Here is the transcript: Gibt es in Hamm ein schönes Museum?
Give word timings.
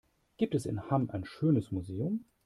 Gibt 0.37 0.55
es 0.55 0.65
in 0.65 0.89
Hamm 0.89 1.11
ein 1.11 1.25
schönes 1.25 1.71
Museum? 1.71 2.25